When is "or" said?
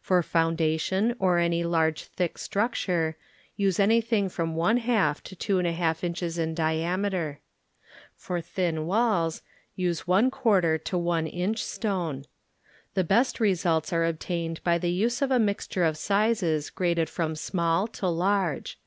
1.18-1.38